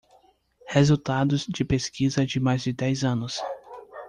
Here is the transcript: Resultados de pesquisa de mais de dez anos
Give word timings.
Resultados 0.67 1.45
de 1.47 1.63
pesquisa 1.63 2.25
de 2.25 2.39
mais 2.39 2.63
de 2.63 2.73
dez 2.73 3.03
anos 3.03 3.39